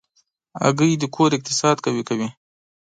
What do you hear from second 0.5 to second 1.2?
هګۍ د